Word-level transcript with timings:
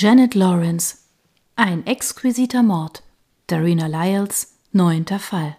Janet 0.00 0.36
Lawrence. 0.36 0.98
Ein 1.56 1.84
exquisiter 1.84 2.62
Mord. 2.62 3.02
Darina 3.48 3.88
Lyles. 3.88 4.54
Neunter 4.70 5.18
Fall. 5.18 5.56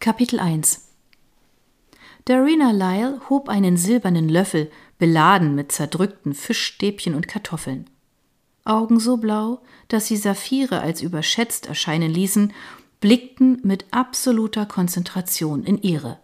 Kapitel 0.00 0.40
1 0.40 0.88
Darina 2.24 2.70
Lyle 2.70 3.20
hob 3.28 3.50
einen 3.50 3.76
silbernen 3.76 4.30
Löffel, 4.30 4.70
beladen 4.96 5.54
mit 5.54 5.72
zerdrückten 5.72 6.32
Fischstäbchen 6.32 7.14
und 7.14 7.28
Kartoffeln. 7.28 7.90
Augen 8.64 8.98
so 8.98 9.18
blau, 9.18 9.60
dass 9.88 10.06
sie 10.06 10.16
Saphire 10.16 10.80
als 10.80 11.02
überschätzt 11.02 11.66
erscheinen 11.66 12.10
ließen, 12.10 12.54
blickten 13.00 13.60
mit 13.62 13.84
absoluter 13.90 14.64
Konzentration 14.64 15.64
in 15.64 15.82
ihre. 15.82 16.18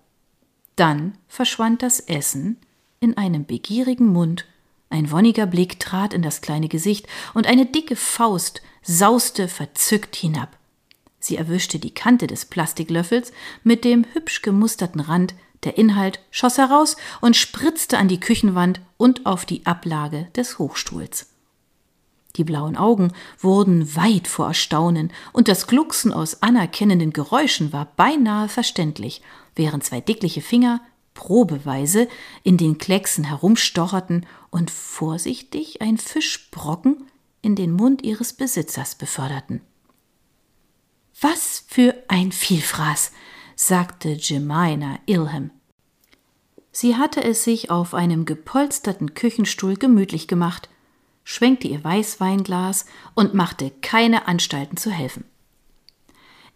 Dann 0.74 1.18
verschwand 1.28 1.82
das 1.82 2.00
Essen, 2.00 2.56
in 3.02 3.16
einem 3.16 3.44
begierigen 3.44 4.06
Mund, 4.06 4.46
ein 4.88 5.10
wonniger 5.10 5.46
Blick 5.46 5.80
trat 5.80 6.14
in 6.14 6.22
das 6.22 6.40
kleine 6.40 6.68
Gesicht, 6.68 7.06
und 7.34 7.46
eine 7.46 7.66
dicke 7.66 7.96
Faust 7.96 8.62
sauste 8.82 9.48
verzückt 9.48 10.14
hinab. 10.16 10.56
Sie 11.18 11.36
erwischte 11.36 11.78
die 11.78 11.94
Kante 11.94 12.26
des 12.26 12.44
Plastiklöffels 12.44 13.32
mit 13.64 13.84
dem 13.84 14.04
hübsch 14.12 14.42
gemusterten 14.42 15.00
Rand, 15.00 15.34
der 15.64 15.78
Inhalt 15.78 16.20
schoss 16.30 16.58
heraus 16.58 16.96
und 17.20 17.36
spritzte 17.36 17.98
an 17.98 18.08
die 18.08 18.20
Küchenwand 18.20 18.80
und 18.96 19.26
auf 19.26 19.44
die 19.46 19.64
Ablage 19.66 20.28
des 20.36 20.58
Hochstuhls. 20.58 21.28
Die 22.36 22.44
blauen 22.44 22.76
Augen 22.76 23.12
wurden 23.40 23.94
weit 23.94 24.26
vor 24.26 24.48
Erstaunen, 24.48 25.12
und 25.32 25.48
das 25.48 25.66
Glucksen 25.66 26.12
aus 26.12 26.42
anerkennenden 26.42 27.12
Geräuschen 27.12 27.72
war 27.72 27.92
beinahe 27.96 28.48
verständlich, 28.48 29.22
während 29.54 29.84
zwei 29.84 30.00
dickliche 30.00 30.40
Finger 30.40 30.80
probeweise 31.14 32.08
in 32.42 32.56
den 32.56 32.78
Klecksen 32.78 33.24
herumstocherten 33.24 34.26
und 34.50 34.70
vorsichtig 34.70 35.82
ein 35.82 35.98
Fischbrocken 35.98 37.06
in 37.42 37.56
den 37.56 37.72
Mund 37.72 38.02
ihres 38.02 38.32
Besitzers 38.32 38.94
beförderten. 38.94 39.60
Was 41.20 41.64
für 41.68 41.94
ein 42.08 42.32
Vielfraß, 42.32 43.12
sagte 43.54 44.10
Jemina 44.10 44.98
Ilham. 45.06 45.50
Sie 46.72 46.96
hatte 46.96 47.22
es 47.22 47.44
sich 47.44 47.70
auf 47.70 47.92
einem 47.94 48.24
gepolsterten 48.24 49.14
Küchenstuhl 49.14 49.76
gemütlich 49.76 50.26
gemacht, 50.26 50.68
schwenkte 51.22 51.68
ihr 51.68 51.84
Weißweinglas 51.84 52.86
und 53.14 53.34
machte 53.34 53.70
keine 53.82 54.26
Anstalten 54.26 54.76
zu 54.76 54.90
helfen. 54.90 55.24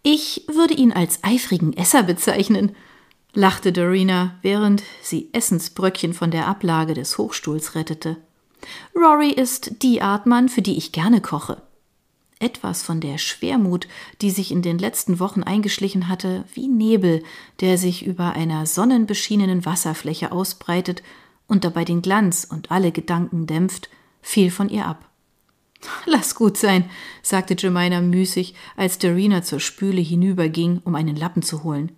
Ich 0.03 0.45
würde 0.47 0.73
ihn 0.73 0.91
als 0.91 1.23
eifrigen 1.23 1.73
Esser 1.73 2.03
bezeichnen, 2.03 2.75
lachte 3.33 3.71
Dorina, 3.71 4.35
während 4.41 4.83
sie 5.01 5.29
Essensbröckchen 5.33 6.13
von 6.13 6.31
der 6.31 6.47
Ablage 6.47 6.93
des 6.93 7.17
Hochstuhls 7.17 7.75
rettete. 7.75 8.17
Rory 8.95 9.31
ist 9.31 9.83
die 9.83 10.01
Art 10.01 10.25
Mann, 10.25 10.49
für 10.49 10.61
die 10.61 10.77
ich 10.77 10.91
gerne 10.91 11.21
koche. 11.21 11.61
Etwas 12.39 12.83
von 12.83 13.01
der 13.01 13.17
Schwermut, 13.17 13.87
die 14.21 14.29
sich 14.29 14.51
in 14.51 14.61
den 14.61 14.77
letzten 14.77 15.19
Wochen 15.19 15.41
eingeschlichen 15.41 16.07
hatte, 16.07 16.43
wie 16.53 16.67
Nebel, 16.67 17.23
der 17.61 17.77
sich 17.77 18.05
über 18.05 18.33
einer 18.33 18.65
sonnenbeschienenen 18.67 19.65
Wasserfläche 19.65 20.31
ausbreitet 20.31 21.01
und 21.47 21.63
dabei 21.63 21.83
den 21.83 22.01
Glanz 22.03 22.47
und 22.49 22.69
alle 22.69 22.91
Gedanken 22.91 23.47
dämpft, 23.47 23.89
fiel 24.21 24.51
von 24.51 24.69
ihr 24.69 24.85
ab. 24.85 25.09
Lass 26.05 26.35
gut 26.35 26.57
sein, 26.57 26.89
sagte 27.23 27.55
Jemina 27.57 28.01
müßig, 28.01 28.53
als 28.75 28.99
Dorina 28.99 29.41
zur 29.41 29.59
Spüle 29.59 30.01
hinüberging, 30.01 30.81
um 30.83 30.93
einen 30.95 31.15
Lappen 31.15 31.41
zu 31.41 31.63
holen. 31.63 31.91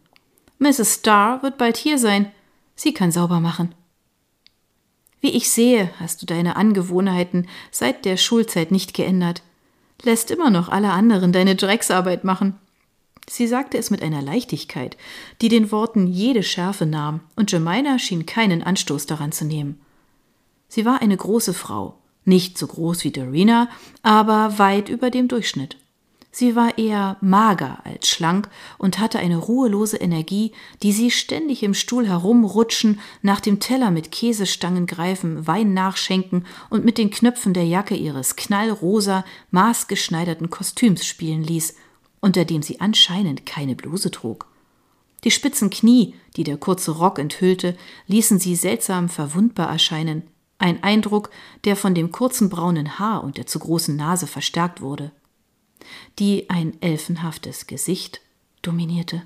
Mrs. 0.59 0.95
Starr 0.95 1.41
wird 1.41 1.57
bald 1.57 1.77
hier 1.77 1.97
sein. 1.97 2.31
Sie 2.75 2.93
kann 2.93 3.11
sauber 3.11 3.39
machen. 3.39 3.73
Wie 5.21 5.31
ich 5.31 5.49
sehe, 5.49 5.89
hast 5.99 6.21
du 6.21 6.25
deine 6.25 6.55
Angewohnheiten 6.55 7.47
seit 7.71 8.05
der 8.05 8.17
Schulzeit 8.17 8.71
nicht 8.71 8.93
geändert. 8.93 9.41
Lässt 10.03 10.31
immer 10.31 10.49
noch 10.49 10.69
alle 10.69 10.91
anderen 10.91 11.31
deine 11.31 11.55
Drecksarbeit 11.55 12.23
machen. 12.23 12.57
Sie 13.29 13.47
sagte 13.47 13.77
es 13.77 13.89
mit 13.89 14.01
einer 14.01 14.21
Leichtigkeit, 14.21 14.97
die 15.41 15.49
den 15.49 15.71
Worten 15.71 16.07
jede 16.07 16.43
Schärfe 16.43 16.85
nahm, 16.85 17.19
und 17.35 17.51
Jemina 17.51 17.99
schien 17.99 18.25
keinen 18.25 18.63
Anstoß 18.63 19.05
daran 19.05 19.31
zu 19.31 19.45
nehmen. 19.45 19.79
Sie 20.67 20.85
war 20.85 21.01
eine 21.01 21.17
große 21.17 21.53
Frau, 21.53 21.97
nicht 22.25 22.57
so 22.57 22.67
groß 22.67 23.03
wie 23.03 23.11
Dorina, 23.11 23.69
aber 24.03 24.57
weit 24.57 24.89
über 24.89 25.09
dem 25.09 25.27
Durchschnitt. 25.27 25.77
Sie 26.39 26.55
war 26.55 26.77
eher 26.77 27.17
mager 27.19 27.79
als 27.83 28.07
schlank 28.07 28.47
und 28.77 28.97
hatte 28.97 29.19
eine 29.19 29.35
ruhelose 29.35 29.97
Energie, 29.97 30.53
die 30.81 30.93
sie 30.93 31.11
ständig 31.11 31.63
im 31.63 31.73
Stuhl 31.73 32.07
herumrutschen, 32.07 33.01
nach 33.21 33.41
dem 33.41 33.59
Teller 33.59 33.91
mit 33.91 34.13
Käsestangen 34.13 34.85
greifen, 34.85 35.47
Wein 35.47 35.73
nachschenken 35.73 36.45
und 36.69 36.85
mit 36.85 36.97
den 36.97 37.09
Knöpfen 37.09 37.53
der 37.53 37.65
Jacke 37.65 37.93
ihres 37.93 38.37
knallrosa, 38.37 39.25
maßgeschneiderten 39.51 40.49
Kostüms 40.49 41.05
spielen 41.05 41.43
ließ, 41.43 41.75
unter 42.21 42.45
dem 42.45 42.61
sie 42.61 42.79
anscheinend 42.79 43.45
keine 43.45 43.75
Bluse 43.75 44.09
trug. 44.09 44.47
Die 45.25 45.31
spitzen 45.31 45.69
Knie, 45.69 46.15
die 46.37 46.45
der 46.45 46.55
kurze 46.55 46.91
Rock 46.91 47.19
enthüllte, 47.19 47.75
ließen 48.07 48.39
sie 48.39 48.55
seltsam 48.55 49.09
verwundbar 49.09 49.69
erscheinen, 49.69 50.23
ein 50.57 50.83
Eindruck, 50.83 51.31
der 51.65 51.75
von 51.75 51.93
dem 51.93 52.13
kurzen 52.13 52.49
braunen 52.49 52.97
Haar 52.97 53.25
und 53.25 53.35
der 53.35 53.45
zu 53.45 53.59
großen 53.59 53.97
Nase 53.97 54.25
verstärkt 54.25 54.79
wurde 54.79 55.11
die 56.19 56.49
ein 56.49 56.79
elfenhaftes 56.81 57.67
Gesicht 57.67 58.21
dominierte. 58.61 59.23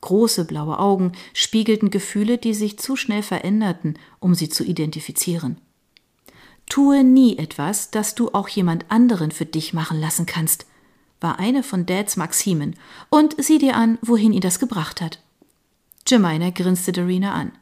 Große 0.00 0.44
blaue 0.44 0.78
Augen 0.78 1.12
spiegelten 1.32 1.90
Gefühle, 1.90 2.38
die 2.38 2.54
sich 2.54 2.78
zu 2.78 2.96
schnell 2.96 3.22
veränderten, 3.22 3.98
um 4.20 4.34
sie 4.34 4.48
zu 4.48 4.64
identifizieren. 4.64 5.58
Tue 6.68 7.04
nie 7.04 7.38
etwas, 7.38 7.90
das 7.90 8.14
du 8.14 8.30
auch 8.32 8.48
jemand 8.48 8.90
anderen 8.90 9.30
für 9.30 9.46
dich 9.46 9.72
machen 9.72 10.00
lassen 10.00 10.26
kannst, 10.26 10.66
war 11.20 11.38
eine 11.38 11.62
von 11.62 11.86
Dads 11.86 12.16
Maximen, 12.16 12.76
und 13.08 13.34
sieh 13.42 13.58
dir 13.58 13.76
an, 13.76 13.98
wohin 14.02 14.32
ihn 14.32 14.40
das 14.40 14.58
gebracht 14.58 15.00
hat. 15.00 15.20
Jemina 16.06 16.50
grinste 16.50 16.92
Darina 16.92 17.32
an. 17.32 17.52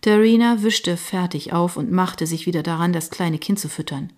Darina 0.00 0.62
wischte 0.62 0.96
fertig 0.96 1.52
auf 1.52 1.76
und 1.76 1.90
machte 1.90 2.26
sich 2.26 2.46
wieder 2.46 2.62
daran, 2.62 2.92
das 2.92 3.10
kleine 3.10 3.38
Kind 3.38 3.58
zu 3.58 3.68
füttern. 3.68 4.12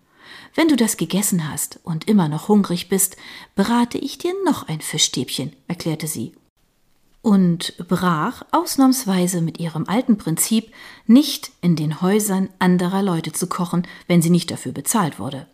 Wenn 0.55 0.69
du 0.69 0.77
das 0.77 0.97
gegessen 0.97 1.51
hast 1.51 1.81
und 1.85 2.09
immer 2.09 2.29
noch 2.29 2.49
hungrig 2.49 2.89
bist, 2.89 3.17
berate 3.55 3.99
ich 3.99 4.19
dir 4.19 4.35
noch 4.45 4.69
ein 4.69 4.81
Fischstäbchen, 4.81 5.55
erklärte 5.69 6.07
sie. 6.07 6.33
Und 7.23 7.75
brach 7.87 8.43
ausnahmsweise 8.51 9.43
mit 9.43 9.61
ihrem 9.61 9.87
alten 9.89 10.17
Prinzip, 10.17 10.73
nicht 11.07 11.53
in 11.61 11.77
den 11.77 12.01
Häusern 12.01 12.49
anderer 12.59 13.03
Leute 13.03 13.33
zu 13.33 13.47
kochen, 13.47 13.87
wenn 14.07 14.23
sie 14.23 14.31
nicht 14.31 14.51
dafür 14.51 14.73
bezahlt 14.73 15.19
wurde. 15.19 15.47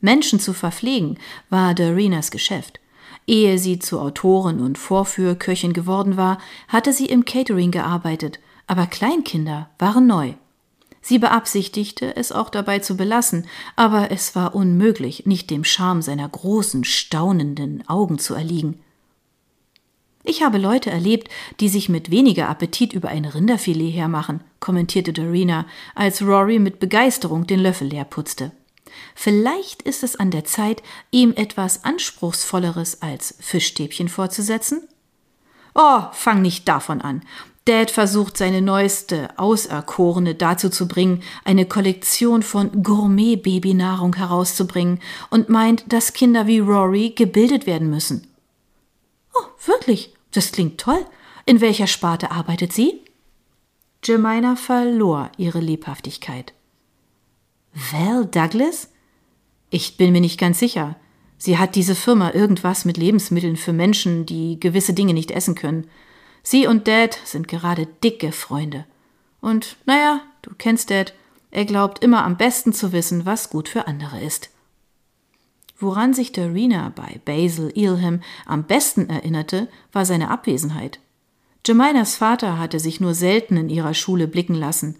Menschen 0.00 0.40
zu 0.40 0.52
verpflegen 0.52 1.18
war 1.48 1.74
Dorinas 1.74 2.30
Geschäft. 2.30 2.80
Ehe 3.26 3.58
sie 3.58 3.78
zur 3.78 4.02
Autorin 4.02 4.60
und 4.60 4.78
Vorführköchin 4.78 5.72
geworden 5.72 6.16
war, 6.16 6.38
hatte 6.68 6.92
sie 6.92 7.06
im 7.06 7.24
Catering 7.24 7.70
gearbeitet, 7.70 8.38
aber 8.66 8.86
Kleinkinder 8.86 9.70
waren 9.78 10.06
neu. 10.06 10.34
Sie 11.06 11.20
beabsichtigte, 11.20 12.16
es 12.16 12.32
auch 12.32 12.50
dabei 12.50 12.80
zu 12.80 12.96
belassen, 12.96 13.46
aber 13.76 14.10
es 14.10 14.34
war 14.34 14.56
unmöglich, 14.56 15.24
nicht 15.24 15.50
dem 15.50 15.62
Charme 15.62 16.02
seiner 16.02 16.28
großen, 16.28 16.82
staunenden 16.82 17.88
Augen 17.88 18.18
zu 18.18 18.34
erliegen. 18.34 18.80
Ich 20.24 20.42
habe 20.42 20.58
Leute 20.58 20.90
erlebt, 20.90 21.28
die 21.60 21.68
sich 21.68 21.88
mit 21.88 22.10
weniger 22.10 22.48
Appetit 22.48 22.92
über 22.92 23.08
ein 23.08 23.24
Rinderfilet 23.24 23.92
hermachen, 23.92 24.40
kommentierte 24.58 25.12
Dorina, 25.12 25.66
als 25.94 26.22
Rory 26.22 26.58
mit 26.58 26.80
Begeisterung 26.80 27.46
den 27.46 27.60
Löffel 27.60 27.86
leer 27.86 28.04
putzte. 28.04 28.50
Vielleicht 29.14 29.82
ist 29.82 30.02
es 30.02 30.16
an 30.16 30.32
der 30.32 30.44
Zeit, 30.44 30.82
ihm 31.12 31.32
etwas 31.36 31.84
Anspruchsvolleres 31.84 33.00
als 33.00 33.36
Fischstäbchen 33.38 34.08
vorzusetzen? 34.08 34.82
Oh, 35.72 36.02
fang 36.10 36.42
nicht 36.42 36.66
davon 36.66 37.00
an. 37.00 37.22
Dad 37.66 37.90
versucht 37.90 38.36
seine 38.36 38.62
neueste 38.62 39.36
Auserkorene 39.38 40.36
dazu 40.36 40.70
zu 40.70 40.86
bringen, 40.86 41.22
eine 41.44 41.66
Kollektion 41.66 42.42
von 42.42 42.82
Gourmet-Babynahrung 42.82 44.14
herauszubringen 44.14 45.00
und 45.30 45.48
meint, 45.48 45.92
dass 45.92 46.12
Kinder 46.12 46.46
wie 46.46 46.60
Rory 46.60 47.10
gebildet 47.10 47.66
werden 47.66 47.90
müssen. 47.90 48.28
Oh, 49.34 49.66
wirklich? 49.66 50.14
Das 50.30 50.52
klingt 50.52 50.78
toll. 50.78 51.04
In 51.44 51.60
welcher 51.60 51.88
Sparte 51.88 52.30
arbeitet 52.30 52.72
sie? 52.72 53.00
Jemina 54.04 54.54
verlor 54.54 55.30
ihre 55.36 55.60
Lebhaftigkeit. 55.60 56.54
Val 57.74 58.26
Douglas? 58.26 58.90
Ich 59.70 59.96
bin 59.96 60.12
mir 60.12 60.20
nicht 60.20 60.38
ganz 60.38 60.60
sicher. 60.60 60.94
Sie 61.36 61.58
hat 61.58 61.74
diese 61.74 61.96
Firma 61.96 62.32
irgendwas 62.32 62.84
mit 62.84 62.96
Lebensmitteln 62.96 63.56
für 63.56 63.72
Menschen, 63.72 64.24
die 64.24 64.60
gewisse 64.60 64.94
Dinge 64.94 65.14
nicht 65.14 65.32
essen 65.32 65.56
können. 65.56 65.88
Sie 66.48 66.68
und 66.68 66.86
Dad 66.86 67.18
sind 67.24 67.48
gerade 67.48 67.88
dicke 68.04 68.30
Freunde. 68.30 68.84
Und 69.40 69.78
naja, 69.84 70.20
du 70.42 70.52
kennst 70.56 70.90
Dad, 70.90 71.12
er 71.50 71.64
glaubt 71.64 72.04
immer 72.04 72.22
am 72.22 72.36
besten 72.36 72.72
zu 72.72 72.92
wissen, 72.92 73.26
was 73.26 73.50
gut 73.50 73.68
für 73.68 73.88
andere 73.88 74.22
ist. 74.22 74.50
Woran 75.76 76.14
sich 76.14 76.30
Darina 76.30 76.92
bei 76.94 77.20
Basil 77.24 77.72
Ilham 77.74 78.20
am 78.44 78.62
besten 78.62 79.10
erinnerte, 79.10 79.66
war 79.90 80.06
seine 80.06 80.30
Abwesenheit. 80.30 81.00
Jeminas 81.66 82.14
Vater 82.14 82.60
hatte 82.60 82.78
sich 82.78 83.00
nur 83.00 83.14
selten 83.14 83.56
in 83.56 83.68
ihrer 83.68 83.94
Schule 83.94 84.28
blicken 84.28 84.54
lassen, 84.54 84.96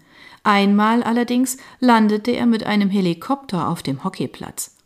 Einmal 0.47 1.03
allerdings 1.03 1.57
landete 1.81 2.31
er 2.31 2.45
mit 2.45 2.65
einem 2.65 2.89
Helikopter 2.89 3.67
auf 3.67 3.83
dem 3.83 4.05
Hockeyplatz. 4.05 4.76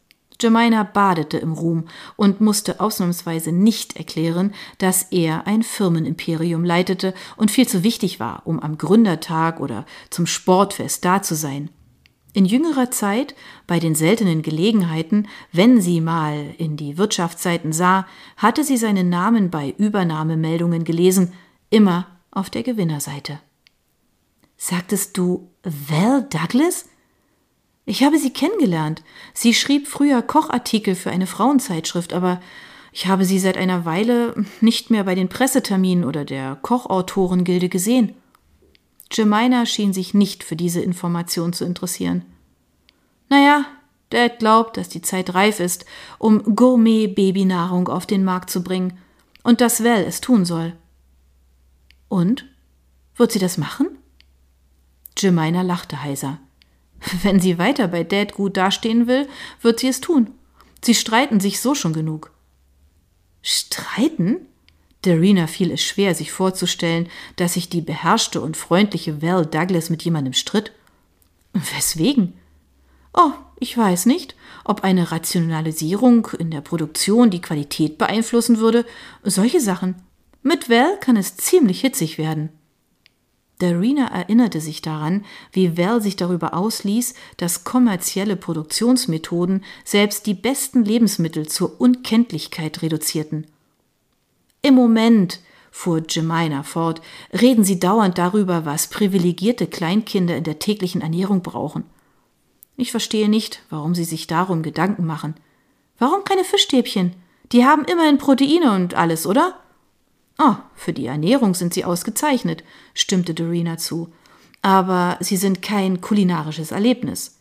Jemina 0.41 0.83
badete 0.83 1.37
im 1.37 1.53
Ruhm 1.53 1.85
und 2.15 2.41
musste 2.41 2.79
ausnahmsweise 2.79 3.51
nicht 3.51 3.97
erklären, 3.97 4.53
dass 4.77 5.03
er 5.11 5.47
ein 5.47 5.63
Firmenimperium 5.63 6.63
leitete 6.63 7.13
und 7.37 7.51
viel 7.51 7.67
zu 7.67 7.83
wichtig 7.83 8.19
war, 8.19 8.41
um 8.45 8.59
am 8.59 8.77
Gründertag 8.77 9.59
oder 9.59 9.85
zum 10.09 10.25
Sportfest 10.25 11.05
da 11.05 11.21
zu 11.21 11.35
sein. 11.35 11.69
In 12.33 12.45
jüngerer 12.45 12.91
Zeit, 12.91 13.35
bei 13.67 13.79
den 13.79 13.93
seltenen 13.93 14.41
Gelegenheiten, 14.41 15.27
wenn 15.51 15.81
sie 15.81 15.99
mal 15.99 16.53
in 16.57 16.77
die 16.77 16.97
Wirtschaftsseiten 16.97 17.73
sah, 17.73 18.07
hatte 18.37 18.63
sie 18.63 18.77
seinen 18.77 19.09
Namen 19.09 19.49
bei 19.49 19.73
Übernahmemeldungen 19.77 20.85
gelesen, 20.85 21.33
immer 21.69 22.07
auf 22.31 22.49
der 22.49 22.63
Gewinnerseite. 22.63 23.39
Sagtest 24.55 25.17
du 25.17 25.49
Val 25.63 26.25
Douglas? 26.29 26.85
Ich 27.85 28.03
habe 28.03 28.17
sie 28.17 28.31
kennengelernt. 28.31 29.03
Sie 29.33 29.53
schrieb 29.53 29.87
früher 29.87 30.21
Kochartikel 30.21 30.95
für 30.95 31.11
eine 31.11 31.27
Frauenzeitschrift, 31.27 32.13
aber 32.13 32.39
ich 32.91 33.07
habe 33.07 33.25
sie 33.25 33.39
seit 33.39 33.57
einer 33.57 33.85
Weile 33.85 34.35
nicht 34.61 34.91
mehr 34.91 35.03
bei 35.03 35.15
den 35.15 35.29
Presseterminen 35.29 36.03
oder 36.03 36.25
der 36.25 36.57
Kochautorengilde 36.61 37.69
gesehen. 37.69 38.13
Jemina 39.11 39.65
schien 39.65 39.93
sich 39.93 40.13
nicht 40.13 40.43
für 40.43 40.55
diese 40.55 40.81
Information 40.81 41.53
zu 41.53 41.65
interessieren. 41.65 42.25
Naja, 43.29 43.65
Dad 44.09 44.39
glaubt, 44.39 44.77
dass 44.77 44.89
die 44.89 45.01
Zeit 45.01 45.33
reif 45.33 45.59
ist, 45.59 45.85
um 46.17 46.55
Gourmet-Babynahrung 46.55 47.87
auf 47.87 48.05
den 48.05 48.23
Markt 48.23 48.49
zu 48.49 48.63
bringen 48.63 48.97
und 49.43 49.61
dass 49.61 49.83
Val 49.83 50.03
es 50.03 50.21
tun 50.21 50.45
soll. 50.45 50.73
Und? 52.09 52.45
Wird 53.15 53.31
sie 53.31 53.39
das 53.39 53.57
machen? 53.57 53.87
Jemina 55.17 55.61
lachte 55.61 56.01
heiser. 56.01 56.39
Wenn 57.23 57.39
sie 57.39 57.57
weiter 57.57 57.87
bei 57.87 58.03
Dad 58.03 58.33
gut 58.33 58.57
dastehen 58.57 59.07
will, 59.07 59.27
wird 59.61 59.79
sie 59.79 59.87
es 59.87 60.01
tun. 60.01 60.31
Sie 60.83 60.95
streiten 60.95 61.39
sich 61.39 61.59
so 61.59 61.75
schon 61.75 61.93
genug. 61.93 62.31
Streiten? 63.41 64.47
Darina 65.03 65.47
fiel 65.47 65.71
es 65.71 65.81
schwer, 65.81 66.13
sich 66.13 66.31
vorzustellen, 66.31 67.09
dass 67.35 67.53
sich 67.53 67.69
die 67.69 67.81
beherrschte 67.81 68.39
und 68.39 68.55
freundliche 68.55 69.21
Val 69.21 69.45
Douglas 69.45 69.89
mit 69.89 70.03
jemandem 70.03 70.33
stritt. 70.33 70.71
Weswegen? 71.53 72.33
Oh, 73.13 73.31
ich 73.59 73.75
weiß 73.77 74.05
nicht, 74.05 74.35
ob 74.63 74.83
eine 74.83 75.11
Rationalisierung 75.11 76.27
in 76.37 76.51
der 76.51 76.61
Produktion 76.61 77.29
die 77.29 77.41
Qualität 77.41 77.97
beeinflussen 77.97 78.59
würde. 78.59 78.85
Solche 79.23 79.59
Sachen. 79.59 79.95
Mit 80.43 80.69
Val 80.69 80.97
kann 80.99 81.17
es 81.17 81.35
ziemlich 81.35 81.81
hitzig 81.81 82.17
werden. 82.17 82.49
Darina 83.61 84.07
erinnerte 84.07 84.59
sich 84.59 84.81
daran, 84.81 85.23
wie 85.51 85.77
Val 85.77 86.01
sich 86.01 86.15
darüber 86.15 86.53
ausließ, 86.53 87.13
dass 87.37 87.63
kommerzielle 87.63 88.35
Produktionsmethoden 88.35 89.63
selbst 89.83 90.25
die 90.25 90.33
besten 90.33 90.83
Lebensmittel 90.83 91.47
zur 91.47 91.79
Unkenntlichkeit 91.79 92.81
reduzierten. 92.81 93.47
Im 94.61 94.75
Moment, 94.75 95.39
fuhr 95.71 96.03
Jemina 96.07 96.63
fort, 96.63 97.01
reden 97.33 97.63
sie 97.63 97.79
dauernd 97.79 98.17
darüber, 98.17 98.65
was 98.65 98.87
privilegierte 98.87 99.67
Kleinkinder 99.67 100.35
in 100.35 100.43
der 100.43 100.59
täglichen 100.59 101.01
Ernährung 101.01 101.41
brauchen. 101.41 101.83
Ich 102.77 102.91
verstehe 102.91 103.29
nicht, 103.29 103.61
warum 103.69 103.95
sie 103.95 104.05
sich 104.05 104.27
darum 104.27 104.63
Gedanken 104.63 105.05
machen. 105.05 105.35
Warum 105.99 106.23
keine 106.23 106.43
Fischstäbchen? 106.43 107.13
Die 107.51 107.65
haben 107.65 107.85
immerhin 107.85 108.17
Proteine 108.17 108.73
und 108.73 108.95
alles, 108.95 109.27
oder? 109.27 109.59
Oh, 110.37 110.55
für 110.75 110.93
die 110.93 111.05
Ernährung 111.05 111.53
sind 111.53 111.73
sie 111.73 111.85
ausgezeichnet, 111.85 112.63
stimmte 112.93 113.33
Dorina 113.33 113.77
zu. 113.77 114.11
Aber 114.61 115.17
sie 115.19 115.37
sind 115.37 115.61
kein 115.61 116.01
kulinarisches 116.01 116.71
Erlebnis. 116.71 117.37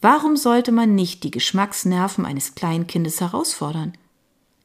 Warum 0.00 0.36
sollte 0.36 0.72
man 0.72 0.94
nicht 0.94 1.24
die 1.24 1.30
Geschmacksnerven 1.30 2.26
eines 2.26 2.54
Kleinkindes 2.54 3.20
herausfordern? 3.20 3.94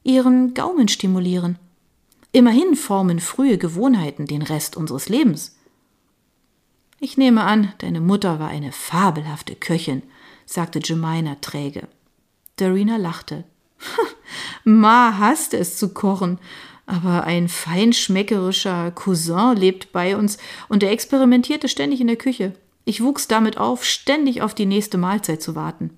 Ihren 0.03 0.53
Gaumen 0.53 0.87
stimulieren? 0.87 1.57
Immerhin 2.31 2.75
formen 2.75 3.19
frühe 3.19 3.57
Gewohnheiten 3.57 4.25
den 4.25 4.41
Rest 4.41 4.77
unseres 4.77 5.09
Lebens. 5.09 5.55
Ich 6.99 7.17
nehme 7.17 7.43
an, 7.43 7.73
deine 7.77 8.01
Mutter 8.01 8.39
war 8.39 8.49
eine 8.49 8.71
fabelhafte 8.71 9.55
Köchin, 9.55 10.03
sagte 10.45 10.79
Jemina 10.83 11.35
träge. 11.35 11.87
Darina 12.57 12.97
lachte. 12.97 13.45
Ma 14.65 15.17
hasste 15.17 15.57
es 15.57 15.77
zu 15.77 15.93
kochen, 15.93 16.39
aber 16.89 17.25
ein 17.25 17.47
feinschmeckerischer 17.47 18.89
Cousin 18.91 19.55
lebt 19.55 19.91
bei 19.91 20.17
uns 20.17 20.39
und 20.69 20.81
er 20.81 20.91
experimentierte 20.91 21.69
ständig 21.69 22.01
in 22.01 22.07
der 22.07 22.15
Küche. 22.15 22.53
Ich 22.83 23.03
wuchs 23.03 23.27
damit 23.27 23.59
auf, 23.59 23.85
ständig 23.85 24.41
auf 24.41 24.55
die 24.55 24.65
nächste 24.65 24.97
Mahlzeit 24.97 25.39
zu 25.43 25.53
warten. 25.53 25.91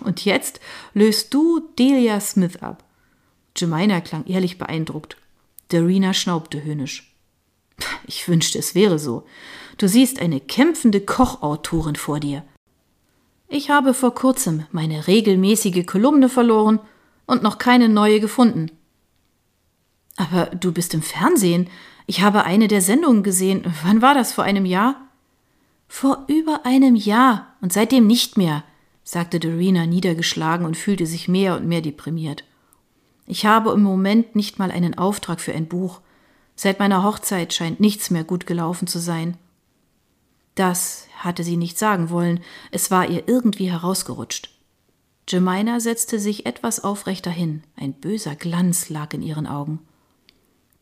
Und 0.00 0.24
jetzt 0.24 0.58
löst 0.94 1.32
du 1.32 1.60
Delia 1.78 2.18
Smith 2.18 2.56
ab. 2.56 2.82
Jemina 3.56 4.00
klang 4.00 4.26
ehrlich 4.26 4.58
beeindruckt. 4.58 5.16
Darina 5.68 6.12
schnaubte 6.12 6.64
höhnisch. 6.64 7.14
Ich 8.08 8.26
wünschte, 8.26 8.58
es 8.58 8.74
wäre 8.74 8.98
so. 8.98 9.24
Du 9.78 9.86
siehst 9.86 10.20
eine 10.20 10.40
kämpfende 10.40 11.00
Kochautorin 11.00 11.96
vor 11.96 12.18
dir. 12.18 12.42
Ich 13.46 13.70
habe 13.70 13.94
vor 13.94 14.12
kurzem 14.12 14.66
meine 14.72 15.06
regelmäßige 15.06 15.86
Kolumne 15.86 16.28
verloren 16.28 16.80
und 17.26 17.44
noch 17.44 17.58
keine 17.58 17.88
neue 17.88 18.18
gefunden. 18.18 18.72
Aber 20.16 20.46
du 20.46 20.72
bist 20.72 20.94
im 20.94 21.02
Fernsehen. 21.02 21.68
Ich 22.06 22.20
habe 22.20 22.44
eine 22.44 22.68
der 22.68 22.82
Sendungen 22.82 23.22
gesehen. 23.22 23.64
Wann 23.82 24.02
war 24.02 24.14
das? 24.14 24.32
Vor 24.32 24.44
einem 24.44 24.66
Jahr? 24.66 24.96
Vor 25.88 26.24
über 26.26 26.64
einem 26.64 26.96
Jahr 26.96 27.54
und 27.60 27.72
seitdem 27.72 28.06
nicht 28.06 28.36
mehr, 28.36 28.64
sagte 29.04 29.40
Dorina 29.40 29.86
niedergeschlagen 29.86 30.64
und 30.64 30.76
fühlte 30.76 31.06
sich 31.06 31.28
mehr 31.28 31.56
und 31.56 31.66
mehr 31.66 31.82
deprimiert. 31.82 32.44
Ich 33.26 33.46
habe 33.46 33.72
im 33.72 33.82
Moment 33.82 34.34
nicht 34.34 34.58
mal 34.58 34.70
einen 34.70 34.96
Auftrag 34.96 35.40
für 35.40 35.52
ein 35.52 35.68
Buch. 35.68 36.00
Seit 36.56 36.78
meiner 36.78 37.04
Hochzeit 37.04 37.52
scheint 37.52 37.80
nichts 37.80 38.10
mehr 38.10 38.24
gut 38.24 38.46
gelaufen 38.46 38.86
zu 38.86 38.98
sein. 38.98 39.36
Das 40.54 41.08
hatte 41.16 41.44
sie 41.44 41.56
nicht 41.56 41.78
sagen 41.78 42.10
wollen, 42.10 42.40
es 42.70 42.90
war 42.90 43.08
ihr 43.08 43.28
irgendwie 43.28 43.70
herausgerutscht. 43.70 44.50
Jemina 45.28 45.80
setzte 45.80 46.18
sich 46.18 46.46
etwas 46.46 46.82
aufrechter 46.82 47.30
hin, 47.30 47.62
ein 47.76 47.94
böser 47.94 48.34
Glanz 48.34 48.88
lag 48.90 49.14
in 49.14 49.22
ihren 49.22 49.46
Augen. 49.46 49.80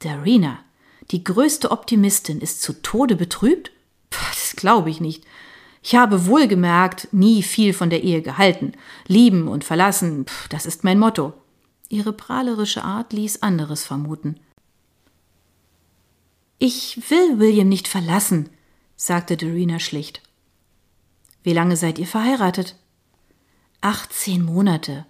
Darina, 0.00 0.58
die 1.11 1.25
größte 1.25 1.70
Optimistin, 1.70 2.41
ist 2.41 2.62
zu 2.62 2.82
Tode 2.82 3.17
betrübt? 3.17 3.70
Puh, 4.11 4.25
das 4.31 4.56
glaube 4.56 4.91
ich 4.91 5.00
nicht. 5.00 5.25
Ich 5.82 5.94
habe 5.94 6.26
wohlgemerkt 6.26 7.08
nie 7.12 7.43
viel 7.43 7.73
von 7.73 7.88
der 7.90 8.02
Ehe 8.02 8.21
gehalten. 8.21 8.73
Lieben 9.07 9.49
und 9.49 9.64
verlassen, 9.64 10.26
pff, 10.26 10.49
das 10.49 10.66
ist 10.66 10.85
mein 10.85 10.99
Motto. 10.99 11.33
Ihre 11.88 12.12
prahlerische 12.12 12.85
Art 12.85 13.12
ließ 13.12 13.42
anderes 13.42 13.85
vermuten. 13.85 14.38
Ich 16.59 17.11
will 17.11 17.38
William 17.38 17.69
nicht 17.69 17.88
verlassen, 17.88 18.50
sagte 18.97 19.37
Dorina 19.37 19.80
schlicht. 19.80 20.23
Wie 21.42 21.54
lange 21.54 21.76
seid 21.76 21.99
ihr 21.99 22.07
verheiratet? 22.07 22.76
Achtzehn 23.80 24.45
Monate. 24.45 25.07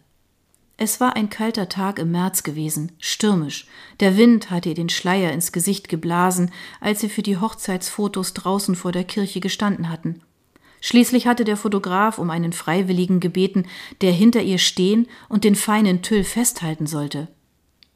Es 0.82 0.98
war 0.98 1.14
ein 1.14 1.28
kalter 1.28 1.68
Tag 1.68 1.98
im 1.98 2.10
März 2.10 2.42
gewesen, 2.42 2.92
stürmisch. 3.00 3.66
Der 4.00 4.16
Wind 4.16 4.50
hatte 4.50 4.70
ihr 4.70 4.74
den 4.74 4.88
Schleier 4.88 5.30
ins 5.30 5.52
Gesicht 5.52 5.90
geblasen, 5.90 6.52
als 6.80 7.00
sie 7.00 7.10
für 7.10 7.20
die 7.20 7.36
Hochzeitsfotos 7.36 8.32
draußen 8.32 8.74
vor 8.74 8.90
der 8.90 9.04
Kirche 9.04 9.40
gestanden 9.40 9.90
hatten. 9.90 10.22
Schließlich 10.80 11.26
hatte 11.26 11.44
der 11.44 11.58
Fotograf 11.58 12.16
um 12.16 12.30
einen 12.30 12.54
Freiwilligen 12.54 13.20
gebeten, 13.20 13.66
der 14.00 14.12
hinter 14.12 14.40
ihr 14.40 14.56
stehen 14.56 15.06
und 15.28 15.44
den 15.44 15.54
feinen 15.54 16.00
Tüll 16.00 16.24
festhalten 16.24 16.86
sollte. 16.86 17.28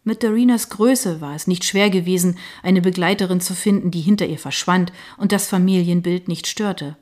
Mit 0.03 0.23
Darinas 0.23 0.69
Größe 0.69 1.23
war 1.23 1.35
es 1.35 1.47
nicht 1.47 1.65
schwer 1.65 1.89
gewesen, 1.89 2.37
eine 2.63 2.83
Begleiterin 2.83 3.41
zu 3.41 3.55
finden, 3.55 3.93
die 3.93 4.03
hinter 4.03 4.27
ihr 4.27 4.39
verschwand 4.39 4.93
und 5.17 5.33
das 5.33 5.49
Familienbild 5.49 6.29
nicht 6.29 6.47
störte. 6.47 6.99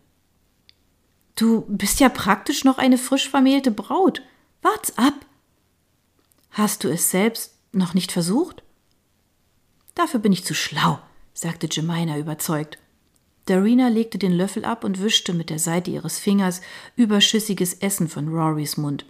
Du 1.34 1.64
bist 1.66 1.98
ja 1.98 2.08
praktisch 2.08 2.62
noch 2.62 2.78
eine 2.78 2.98
frisch 2.98 3.28
vermählte 3.28 3.72
Braut. 3.72 4.22
Wart's 4.62 4.96
ab. 4.96 5.14
Hast 6.52 6.84
du 6.84 6.88
es 6.88 7.10
selbst 7.10 7.54
noch 7.72 7.94
nicht 7.94 8.12
versucht? 8.12 8.62
Dafür 9.94 10.20
bin 10.20 10.32
ich 10.32 10.44
zu 10.44 10.54
schlau, 10.54 10.98
sagte 11.32 11.66
Jemina 11.70 12.18
überzeugt. 12.18 12.78
Darina 13.46 13.88
legte 13.88 14.18
den 14.18 14.32
Löffel 14.32 14.66
ab 14.66 14.84
und 14.84 15.00
wischte 15.02 15.32
mit 15.32 15.48
der 15.48 15.58
Seite 15.58 15.90
ihres 15.90 16.18
Fingers 16.18 16.60
überschüssiges 16.94 17.74
Essen 17.74 18.06
von 18.06 18.28
Rorys 18.28 18.76
Mund. 18.76 19.06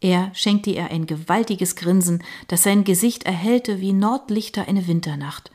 Er 0.00 0.30
schenkte 0.34 0.70
ihr 0.70 0.90
ein 0.90 1.06
gewaltiges 1.06 1.74
Grinsen, 1.74 2.22
das 2.46 2.62
sein 2.62 2.84
Gesicht 2.84 3.24
erhellte 3.24 3.80
wie 3.80 3.92
Nordlichter 3.92 4.68
eine 4.68 4.86
Winternacht, 4.86 5.50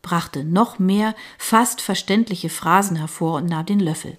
brachte 0.00 0.44
noch 0.44 0.78
mehr 0.78 1.14
fast 1.36 1.82
verständliche 1.82 2.48
Phrasen 2.48 2.96
hervor 2.96 3.36
und 3.36 3.46
nahm 3.46 3.66
den 3.66 3.80
Löffel. 3.80 4.16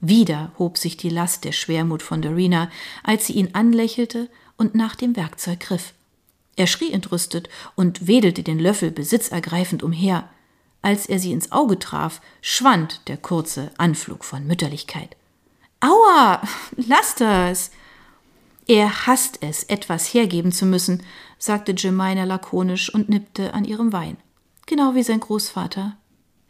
Wieder 0.00 0.52
hob 0.58 0.78
sich 0.78 0.96
die 0.96 1.08
Last 1.08 1.44
der 1.44 1.52
Schwermut 1.52 2.02
von 2.02 2.22
Darina, 2.22 2.70
als 3.02 3.26
sie 3.26 3.34
ihn 3.34 3.54
anlächelte 3.54 4.30
und 4.56 4.74
nach 4.74 4.94
dem 4.94 5.16
Werkzeug 5.16 5.60
griff. 5.60 5.94
Er 6.56 6.66
schrie 6.66 6.92
entrüstet 6.92 7.48
und 7.74 8.06
wedelte 8.06 8.42
den 8.42 8.58
Löffel 8.58 8.90
besitzergreifend 8.90 9.82
umher. 9.82 10.28
Als 10.82 11.06
er 11.06 11.18
sie 11.18 11.32
ins 11.32 11.52
Auge 11.52 11.78
traf, 11.78 12.20
schwand 12.40 13.08
der 13.08 13.16
kurze 13.16 13.70
Anflug 13.78 14.24
von 14.24 14.46
Mütterlichkeit. 14.46 15.16
Aua, 15.80 16.42
lass 16.76 17.14
das! 17.14 17.70
Er 18.66 19.06
hasst 19.06 19.38
es, 19.40 19.64
etwas 19.64 20.12
hergeben 20.12 20.52
zu 20.52 20.66
müssen, 20.66 21.02
sagte 21.38 21.74
Jemina 21.76 22.24
lakonisch 22.24 22.92
und 22.92 23.08
nippte 23.08 23.54
an 23.54 23.64
ihrem 23.64 23.92
Wein. 23.92 24.18
Genau 24.66 24.94
wie 24.94 25.02
sein 25.02 25.20
Großvater. 25.20 25.96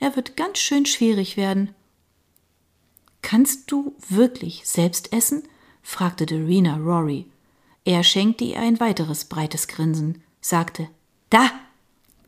Er 0.01 0.17
wird 0.17 0.37
ganz 0.37 0.59
schön 0.59 0.85
schwierig 0.85 1.37
werden. 1.37 1.75
Kannst 3.29 3.71
du 3.71 3.95
wirklich 4.09 4.63
selbst 4.65 5.13
essen? 5.13 5.43
fragte 5.83 6.25
Dorina 6.25 6.79
Rory. 6.79 7.27
Er 7.85 8.03
schenkte 8.03 8.45
ihr 8.45 8.59
ein 8.59 8.81
weiteres 8.81 9.27
breites 9.27 9.69
Grinsen, 9.69 10.23
sagte 10.41 10.89
Da, 11.29 11.51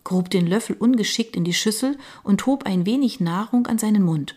grub 0.05 0.29
den 0.29 0.47
Löffel 0.47 0.77
ungeschickt 0.77 1.37
in 1.37 1.45
die 1.45 1.55
Schüssel 1.55 1.97
und 2.23 2.45
hob 2.45 2.67
ein 2.67 2.85
wenig 2.85 3.19
Nahrung 3.19 3.67
an 3.67 3.79
seinen 3.79 4.03
Mund. 4.03 4.35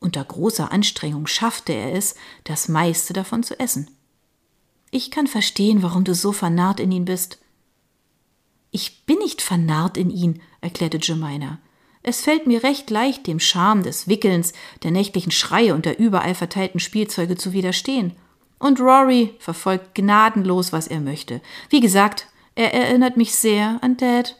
Unter 0.00 0.22
großer 0.22 0.70
Anstrengung 0.70 1.26
schaffte 1.26 1.72
er 1.72 1.94
es, 1.94 2.14
das 2.44 2.68
meiste 2.68 3.14
davon 3.14 3.42
zu 3.42 3.58
essen. 3.58 3.90
Ich 4.90 5.10
kann 5.10 5.28
verstehen, 5.28 5.82
warum 5.82 6.04
du 6.04 6.14
so 6.14 6.32
vernarrt 6.32 6.80
in 6.80 6.92
ihn 6.92 7.06
bist. 7.06 7.38
Ich 8.70 9.06
bin 9.06 9.16
nicht 9.16 9.40
vernarrt 9.40 9.96
in 9.96 10.10
ihn, 10.10 10.42
erklärte 10.60 10.98
Jemina. 11.00 11.58
Es 12.02 12.22
fällt 12.22 12.46
mir 12.46 12.62
recht 12.62 12.88
leicht, 12.90 13.26
dem 13.26 13.40
Charme 13.40 13.82
des 13.82 14.08
Wickelns, 14.08 14.52
der 14.82 14.90
nächtlichen 14.90 15.32
Schreie 15.32 15.74
und 15.74 15.84
der 15.84 15.98
überall 15.98 16.34
verteilten 16.34 16.80
Spielzeuge 16.80 17.36
zu 17.36 17.52
widerstehen. 17.52 18.12
Und 18.58 18.80
Rory 18.80 19.34
verfolgt 19.38 19.94
gnadenlos, 19.94 20.72
was 20.72 20.86
er 20.86 21.00
möchte. 21.00 21.40
Wie 21.68 21.80
gesagt, 21.80 22.26
er 22.54 22.72
erinnert 22.74 23.16
mich 23.16 23.34
sehr 23.34 23.78
an 23.82 23.96
Dad. 23.96 24.36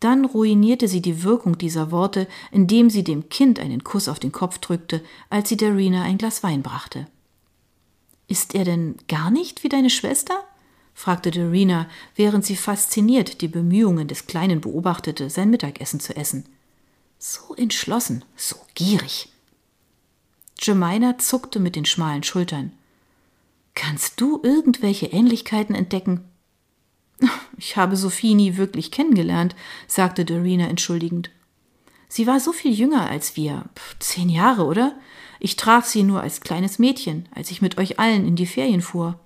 Dann 0.00 0.24
ruinierte 0.24 0.88
sie 0.88 1.02
die 1.02 1.22
Wirkung 1.22 1.58
dieser 1.58 1.90
Worte, 1.90 2.26
indem 2.50 2.88
sie 2.88 3.04
dem 3.04 3.28
Kind 3.28 3.60
einen 3.60 3.84
Kuss 3.84 4.08
auf 4.08 4.18
den 4.18 4.32
Kopf 4.32 4.58
drückte, 4.58 5.02
als 5.28 5.50
sie 5.50 5.58
Darina 5.58 6.02
ein 6.02 6.16
Glas 6.16 6.42
Wein 6.42 6.62
brachte. 6.62 7.06
Ist 8.26 8.54
er 8.54 8.64
denn 8.64 8.96
gar 9.08 9.30
nicht 9.30 9.64
wie 9.64 9.68
deine 9.68 9.90
Schwester? 9.90 10.44
Fragte 10.94 11.30
Darina, 11.30 11.88
während 12.14 12.44
sie 12.44 12.56
fasziniert 12.56 13.40
die 13.40 13.48
Bemühungen 13.48 14.08
des 14.08 14.26
Kleinen 14.26 14.60
beobachtete, 14.60 15.30
sein 15.30 15.50
Mittagessen 15.50 16.00
zu 16.00 16.16
essen. 16.16 16.44
So 17.18 17.54
entschlossen, 17.54 18.24
so 18.36 18.56
gierig. 18.74 19.28
Jemina 20.58 21.18
zuckte 21.18 21.58
mit 21.58 21.76
den 21.76 21.84
schmalen 21.84 22.22
Schultern. 22.22 22.72
Kannst 23.74 24.20
du 24.20 24.40
irgendwelche 24.42 25.06
Ähnlichkeiten 25.06 25.74
entdecken? 25.74 26.24
Ich 27.58 27.76
habe 27.76 27.94
Sophie 27.94 28.34
nie 28.34 28.56
wirklich 28.56 28.90
kennengelernt, 28.90 29.54
sagte 29.86 30.24
Dorina 30.24 30.66
entschuldigend. 30.68 31.30
Sie 32.08 32.26
war 32.26 32.40
so 32.40 32.52
viel 32.52 32.72
jünger 32.72 33.10
als 33.10 33.36
wir. 33.36 33.64
Zehn 33.98 34.30
Jahre, 34.30 34.64
oder? 34.64 34.98
Ich 35.40 35.56
traf 35.56 35.84
sie 35.84 36.02
nur 36.02 36.22
als 36.22 36.40
kleines 36.40 36.78
Mädchen, 36.78 37.28
als 37.34 37.50
ich 37.50 37.60
mit 37.60 37.76
euch 37.76 37.98
allen 37.98 38.26
in 38.26 38.34
die 38.34 38.46
Ferien 38.46 38.80
fuhr. 38.80 39.20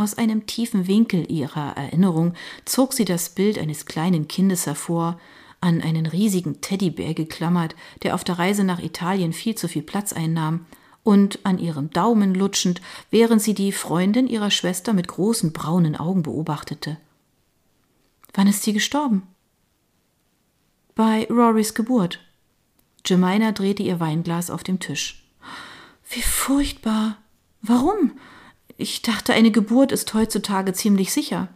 Aus 0.00 0.16
einem 0.16 0.46
tiefen 0.46 0.86
Winkel 0.86 1.30
ihrer 1.30 1.76
Erinnerung 1.76 2.32
zog 2.64 2.94
sie 2.94 3.04
das 3.04 3.28
Bild 3.28 3.58
eines 3.58 3.84
kleinen 3.84 4.28
Kindes 4.28 4.64
hervor, 4.64 5.20
an 5.60 5.82
einen 5.82 6.06
riesigen 6.06 6.62
Teddybär 6.62 7.12
geklammert, 7.12 7.76
der 8.02 8.14
auf 8.14 8.24
der 8.24 8.38
Reise 8.38 8.64
nach 8.64 8.80
Italien 8.80 9.34
viel 9.34 9.56
zu 9.56 9.68
viel 9.68 9.82
Platz 9.82 10.14
einnahm, 10.14 10.64
und 11.02 11.40
an 11.44 11.58
ihrem 11.58 11.90
Daumen 11.90 12.34
lutschend, 12.34 12.80
während 13.10 13.42
sie 13.42 13.52
die 13.52 13.72
Freundin 13.72 14.26
ihrer 14.26 14.50
Schwester 14.50 14.94
mit 14.94 15.06
großen 15.06 15.52
braunen 15.52 15.96
Augen 15.96 16.22
beobachtete. 16.22 16.96
Wann 18.32 18.46
ist 18.46 18.62
sie 18.62 18.72
gestorben? 18.72 19.24
Bei 20.94 21.26
Rorys 21.28 21.74
Geburt. 21.74 22.20
Jemina 23.04 23.52
drehte 23.52 23.82
ihr 23.82 24.00
Weinglas 24.00 24.48
auf 24.50 24.62
dem 24.62 24.80
Tisch. 24.80 25.28
Wie 26.08 26.22
furchtbar. 26.22 27.18
Warum? 27.60 28.12
Ich 28.80 29.02
dachte, 29.02 29.34
eine 29.34 29.50
Geburt 29.50 29.92
ist 29.92 30.14
heutzutage 30.14 30.72
ziemlich 30.72 31.12
sicher. 31.12 31.48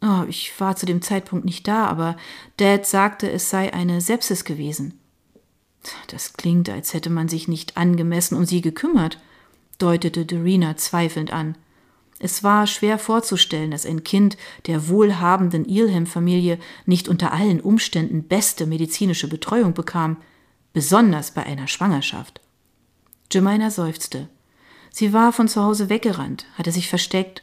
Oh, 0.00 0.22
ich 0.28 0.52
war 0.60 0.76
zu 0.76 0.86
dem 0.86 1.02
Zeitpunkt 1.02 1.44
nicht 1.44 1.66
da, 1.66 1.86
aber 1.86 2.16
Dad 2.58 2.86
sagte, 2.86 3.28
es 3.28 3.50
sei 3.50 3.74
eine 3.74 4.00
Sepsis 4.00 4.44
gewesen. 4.44 5.00
Das 6.06 6.34
klingt, 6.34 6.68
als 6.68 6.94
hätte 6.94 7.10
man 7.10 7.28
sich 7.28 7.48
nicht 7.48 7.76
angemessen 7.76 8.36
um 8.36 8.44
sie 8.44 8.60
gekümmert, 8.60 9.18
deutete 9.78 10.26
Dorina 10.26 10.76
zweifelnd 10.76 11.32
an. 11.32 11.58
Es 12.20 12.44
war 12.44 12.68
schwer 12.68 12.96
vorzustellen, 12.96 13.72
dass 13.72 13.84
ein 13.84 14.04
Kind 14.04 14.36
der 14.68 14.88
wohlhabenden 14.88 15.64
Ilham-Familie 15.64 16.60
nicht 16.86 17.08
unter 17.08 17.32
allen 17.32 17.60
Umständen 17.60 18.22
beste 18.22 18.66
medizinische 18.66 19.26
Betreuung 19.26 19.74
bekam, 19.74 20.18
besonders 20.72 21.32
bei 21.32 21.42
einer 21.42 21.66
Schwangerschaft. 21.66 22.40
Jemina 23.32 23.72
seufzte. 23.72 24.28
Sie 24.90 25.12
war 25.12 25.32
von 25.32 25.48
zu 25.48 25.62
Hause 25.62 25.88
weggerannt, 25.88 26.46
hatte 26.54 26.72
sich 26.72 26.88
versteckt. 26.88 27.42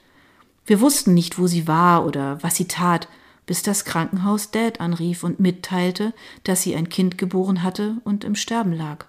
Wir 0.66 0.82
wussten 0.82 1.14
nicht, 1.14 1.40
wo 1.40 1.48
sie 1.48 1.68
war 1.68 2.06
oder 2.06 2.42
was 2.44 2.56
sie 2.56 2.68
tat, 2.68 3.08
bis 3.46 3.64
das 3.64 3.86
Krankenhaus 3.86 4.52
Dad 4.52 4.82
anrief 4.82 5.24
und 5.24 5.40
mitteilte, 5.40 6.14
dass 6.44 6.62
sie 6.62 6.76
ein 6.76 6.90
Kind 6.90 7.18
geboren 7.18 7.64
hatte 7.64 7.96
und 8.04 8.24
im 8.26 8.36
Sterben 8.36 8.74
lag. 8.74 9.06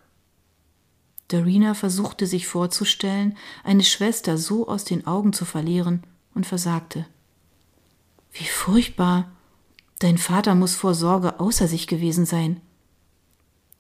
Darina 1.27 1.75
versuchte 1.75 2.27
sich 2.27 2.47
vorzustellen, 2.47 3.37
eine 3.65 3.85
Schwester 3.85 4.39
so 4.39 4.69
aus 4.69 4.85
den 4.85 5.07
Augen 5.07 5.33
zu 5.33 5.45
verlieren 5.45 6.03
und 6.35 6.47
versagte. 6.47 7.07
Wie 8.33 8.47
furchtbar. 8.47 9.31
Dein 9.99 10.17
Vater 10.17 10.55
muss 10.55 10.77
vor 10.77 10.95
Sorge 10.95 11.41
außer 11.41 11.67
sich 11.67 11.89
gewesen 11.89 12.25
sein. 12.25 12.61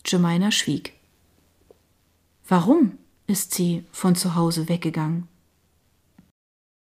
Jemina 0.04 0.50
schwieg. 0.50 0.94
Warum 2.46 2.98
ist 3.28 3.54
sie 3.54 3.85
von 3.92 4.16
zu 4.16 4.35
Hause 4.35 4.68
weggegangen? 4.68 5.28